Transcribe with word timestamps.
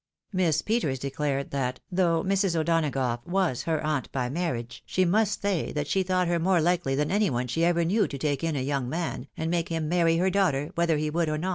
Miss 0.33 0.63
Peters 0.63 0.97
declared 0.97 1.51
that, 1.51 1.79
though 1.91 2.23
Mrs. 2.23 2.55
O'Donagough 2.55 3.23
was 3.23 3.61
her 3.65 3.85
aunt 3.85 4.11
by 4.11 4.29
marriage, 4.29 4.81
she 4.87 5.05
must 5.05 5.43
say 5.43 5.71
that 5.73 5.85
she 5.87 6.01
thought 6.01 6.27
her 6.27 6.39
more 6.39 6.59
likely 6.59 6.95
than 6.95 7.11
any 7.11 7.29
one 7.29 7.45
she 7.45 7.63
ever 7.63 7.85
knew 7.85 8.07
to 8.07 8.17
take 8.17 8.43
in 8.43 8.55
a 8.55 8.61
young 8.63 8.89
man, 8.89 9.27
and 9.37 9.51
make 9.51 9.69
him 9.69 9.87
marry 9.87 10.17
her 10.17 10.31
daughter, 10.31 10.71
whether 10.73 10.97
he 10.97 11.11
would 11.11 11.29
or 11.29 11.37
no. 11.37 11.49